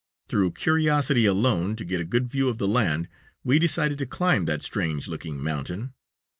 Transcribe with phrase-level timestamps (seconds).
[0.29, 3.07] Through curiosity alone, to get a good view of the land,
[3.43, 5.93] we decided to climb that strange looking mountain.